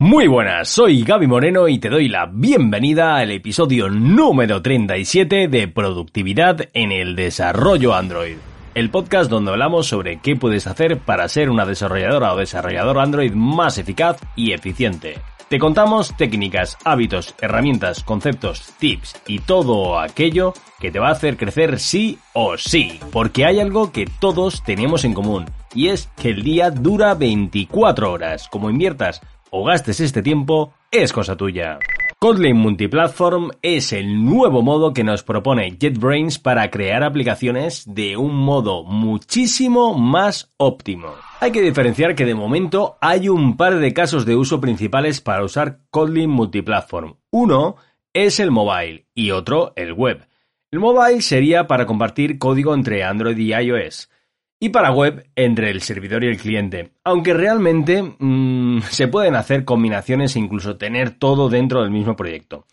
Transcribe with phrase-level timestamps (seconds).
[0.00, 5.66] Muy buenas, soy Gaby Moreno y te doy la bienvenida al episodio número 37 de
[5.66, 8.36] Productividad en el Desarrollo Android.
[8.76, 13.32] El podcast donde hablamos sobre qué puedes hacer para ser una desarrolladora o desarrollador Android
[13.32, 15.16] más eficaz y eficiente.
[15.48, 21.36] Te contamos técnicas, hábitos, herramientas, conceptos, tips y todo aquello que te va a hacer
[21.36, 26.28] crecer sí o sí, porque hay algo que todos tenemos en común, y es que
[26.28, 28.48] el día dura 24 horas.
[28.48, 31.78] Como inviertas o gastes este tiempo, es cosa tuya.
[32.20, 38.34] Kotlin Multiplatform es el nuevo modo que nos propone JetBrains para crear aplicaciones de un
[38.34, 41.14] modo muchísimo más óptimo.
[41.38, 45.44] Hay que diferenciar que de momento hay un par de casos de uso principales para
[45.44, 47.14] usar Kotlin Multiplatform.
[47.30, 47.76] Uno
[48.12, 50.26] es el mobile y otro el web.
[50.72, 54.10] El mobile sería para compartir código entre Android y iOS
[54.60, 56.92] y para web entre el servidor y el cliente.
[57.04, 62.66] Aunque realmente mmm, se pueden hacer combinaciones e incluso tener todo dentro del mismo proyecto.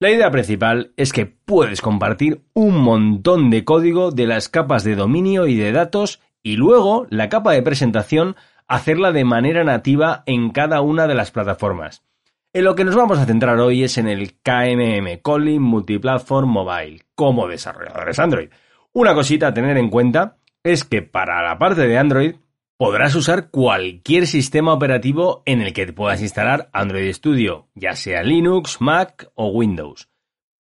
[0.00, 4.96] La idea principal es que puedes compartir un montón de código de las capas de
[4.96, 8.34] dominio y de datos y luego la capa de presentación
[8.66, 12.02] hacerla de manera nativa en cada una de las plataformas.
[12.52, 17.02] En lo que nos vamos a centrar hoy es en el KMM, Calling Multiplatform Mobile,
[17.14, 18.48] como desarrolladores Android.
[18.92, 22.34] Una cosita a tener en cuenta es que para la parte de Android
[22.76, 28.22] podrás usar cualquier sistema operativo en el que te puedas instalar Android Studio, ya sea
[28.22, 30.08] Linux, Mac o Windows.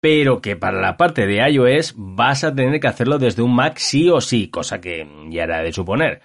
[0.02, 3.78] Pero que para la parte de iOS vas a tener que hacerlo desde un Mac
[3.78, 6.22] sí o sí, cosa que ya era de suponer.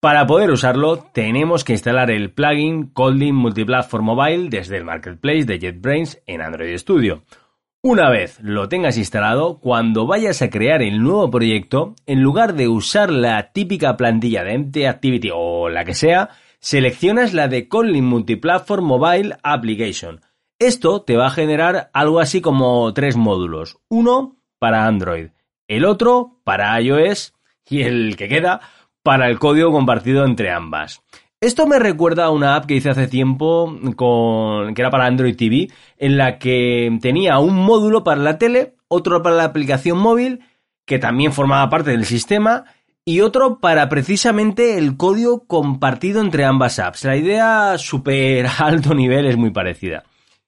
[0.00, 5.58] Para poder usarlo, tenemos que instalar el plugin Kotlin Multiplatform Mobile desde el marketplace de
[5.58, 7.24] JetBrains en Android Studio.
[7.86, 12.66] Una vez lo tengas instalado, cuando vayas a crear el nuevo proyecto, en lugar de
[12.66, 18.06] usar la típica plantilla de Empty Activity o la que sea, seleccionas la de Kotlin
[18.06, 20.22] Multiplatform Mobile Application.
[20.58, 23.76] Esto te va a generar algo así como tres módulos.
[23.90, 25.28] Uno para Android,
[25.68, 27.34] el otro para iOS
[27.68, 28.62] y el que queda
[29.02, 31.02] para el código compartido entre ambas.
[31.44, 33.70] Esto me recuerda a una app que hice hace tiempo
[34.74, 35.68] que era para Android TV,
[35.98, 40.40] en la que tenía un módulo para la tele, otro para la aplicación móvil,
[40.86, 42.64] que también formaba parte del sistema,
[43.04, 47.04] y otro para precisamente el código compartido entre ambas apps.
[47.04, 50.04] La idea súper alto nivel es muy parecida.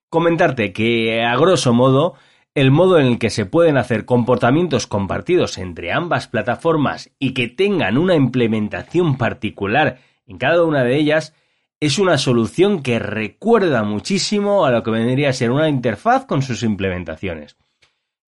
[0.08, 2.14] Comentarte que, a grosso modo,
[2.54, 7.48] el modo en el que se pueden hacer comportamientos compartidos entre ambas plataformas y que
[7.48, 11.34] tengan una implementación particular en cada una de ellas
[11.80, 16.42] es una solución que recuerda muchísimo a lo que vendría a ser una interfaz con
[16.42, 17.56] sus implementaciones.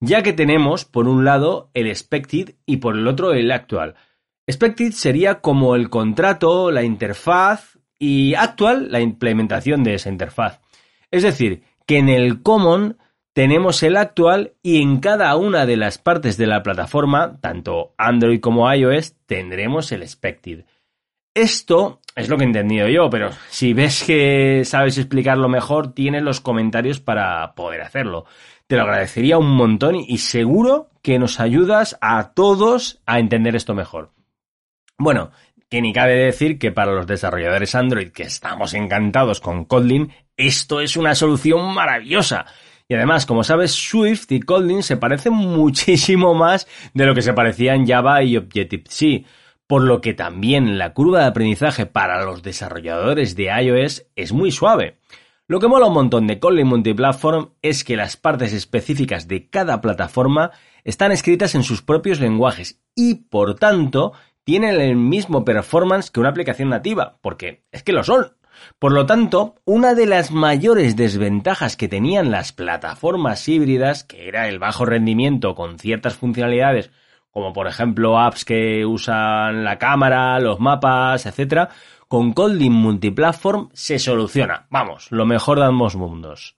[0.00, 3.96] Ya que tenemos, por un lado, el expected y por el otro el actual.
[4.46, 10.60] Expected sería como el contrato, la interfaz y actual la implementación de esa interfaz.
[11.10, 12.98] Es decir, que en el common
[13.32, 18.40] tenemos el actual y en cada una de las partes de la plataforma, tanto Android
[18.40, 20.64] como iOS, tendremos el expected.
[21.34, 26.22] Esto es lo que he entendido yo, pero si ves que sabes explicarlo mejor, tienes
[26.22, 28.24] los comentarios para poder hacerlo.
[28.66, 33.74] Te lo agradecería un montón y seguro que nos ayudas a todos a entender esto
[33.74, 34.10] mejor.
[34.98, 35.30] Bueno,
[35.68, 40.80] que ni cabe decir que para los desarrolladores Android que estamos encantados con Kotlin, esto
[40.80, 42.46] es una solución maravillosa.
[42.88, 47.32] Y además, como sabes, Swift y Kotlin se parecen muchísimo más de lo que se
[47.32, 49.24] parecían Java y Objective-C
[49.68, 54.50] por lo que también la curva de aprendizaje para los desarrolladores de iOS es muy
[54.50, 54.96] suave.
[55.46, 59.80] Lo que mola un montón de Kotlin Multiplatform es que las partes específicas de cada
[59.82, 60.52] plataforma
[60.84, 66.30] están escritas en sus propios lenguajes y, por tanto, tienen el mismo performance que una
[66.30, 68.32] aplicación nativa, porque es que lo son.
[68.78, 74.48] Por lo tanto, una de las mayores desventajas que tenían las plataformas híbridas, que era
[74.48, 76.90] el bajo rendimiento con ciertas funcionalidades
[77.30, 81.68] como por ejemplo apps que usan la cámara, los mapas, etcétera,
[82.08, 84.66] con Kotlin Multiplatform se soluciona.
[84.70, 86.56] Vamos, lo mejor de ambos mundos.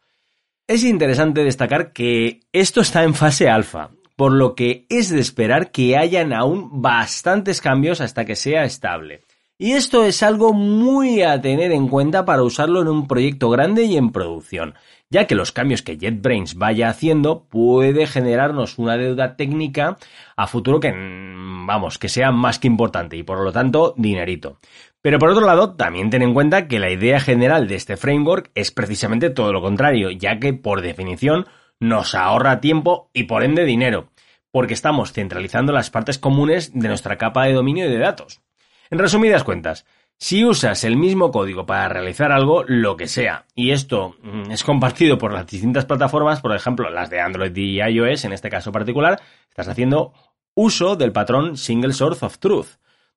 [0.66, 5.72] Es interesante destacar que esto está en fase alfa, por lo que es de esperar
[5.72, 9.22] que hayan aún bastantes cambios hasta que sea estable.
[9.58, 13.84] Y esto es algo muy a tener en cuenta para usarlo en un proyecto grande
[13.84, 14.74] y en producción,
[15.10, 19.98] ya que los cambios que JetBrains vaya haciendo puede generarnos una deuda técnica
[20.36, 24.58] a futuro que, mm, vamos, que sea más que importante y por lo tanto dinerito.
[25.02, 28.50] Pero por otro lado, también ten en cuenta que la idea general de este framework
[28.54, 31.46] es precisamente todo lo contrario, ya que por definición
[31.80, 34.10] nos ahorra tiempo y por ende dinero,
[34.52, 38.42] porque estamos centralizando las partes comunes de nuestra capa de dominio y de datos.
[38.90, 39.86] En resumidas cuentas,
[40.22, 44.62] Si usas el mismo código para realizar algo, lo que sea, y esto mm, es
[44.62, 48.70] compartido por las distintas plataformas, por ejemplo, las de Android y iOS, en este caso
[48.70, 49.18] particular,
[49.48, 50.12] estás haciendo
[50.54, 52.66] uso del patrón Single Source of Truth,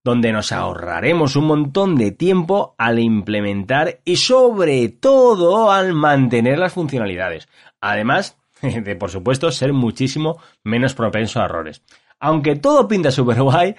[0.02, 6.72] donde nos ahorraremos un montón de tiempo al implementar y sobre todo al mantener las
[6.72, 7.50] funcionalidades.
[7.82, 8.38] Además
[8.84, 11.84] de, por supuesto, ser muchísimo menos propenso a errores
[12.24, 13.76] aunque todo pinta súper guay,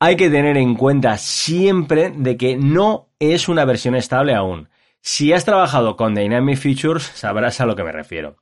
[0.00, 4.68] hay que tener en cuenta siempre de que no es una versión estable aún.
[5.00, 8.36] Si has trabajado con Dynamic Features, sabrás a lo que me refiero.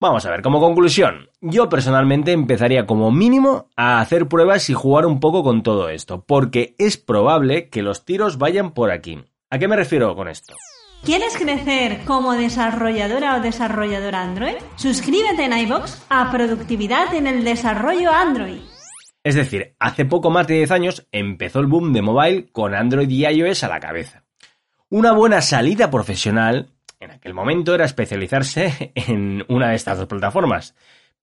[0.00, 5.06] Vamos a ver, como conclusión, yo personalmente empezaría como mínimo a hacer pruebas y jugar
[5.06, 9.24] un poco con todo esto, porque es probable que los tiros vayan por aquí.
[9.50, 10.54] ¿A qué me refiero con esto?
[11.04, 14.56] ¿Quieres crecer como desarrolladora o desarrollador Android?
[14.76, 18.60] Suscríbete en iBox a Productividad en el Desarrollo Android.
[19.24, 23.08] Es decir, hace poco más de 10 años empezó el boom de mobile con Android
[23.08, 24.24] y iOS a la cabeza.
[24.90, 26.70] Una buena salida profesional
[27.00, 30.74] en aquel momento era especializarse en una de estas dos plataformas.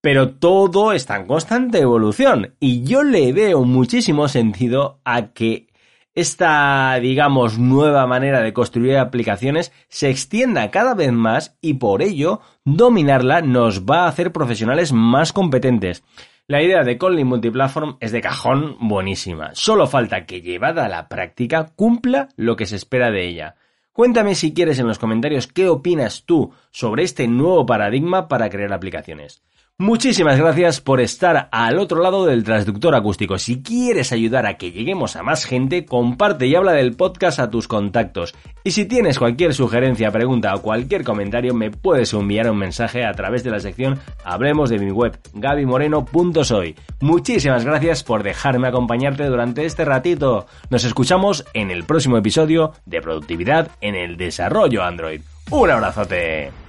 [0.01, 5.68] Pero todo está en constante evolución y yo le veo muchísimo sentido a que
[6.16, 12.40] esta, digamos, nueva manera de construir aplicaciones se extienda cada vez más y por ello
[12.64, 16.04] dominarla nos va a hacer profesionales más competentes.
[16.48, 19.50] La idea de Kotlin Multiplatform es de cajón buenísima.
[19.54, 23.56] Solo falta que llevada a la práctica cumpla lo que se espera de ella.
[23.92, 28.72] Cuéntame si quieres en los comentarios qué opinas tú sobre este nuevo paradigma para crear
[28.74, 29.42] aplicaciones.
[29.77, 33.38] Muchísimas gracias por estar al otro lado del transductor acústico.
[33.38, 37.50] Si quieres ayudar a que lleguemos a más gente, comparte y habla del podcast a
[37.50, 38.33] tus contactos.
[38.63, 43.12] Y si tienes cualquier sugerencia, pregunta o cualquier comentario, me puedes enviar un mensaje a
[43.12, 46.75] través de la sección Hablemos de mi web, gabimoreno.soy.
[47.01, 50.45] Muchísimas gracias por dejarme acompañarte durante este ratito.
[50.69, 55.19] Nos escuchamos en el próximo episodio de Productividad en el Desarrollo Android.
[55.51, 56.65] Un abrazote.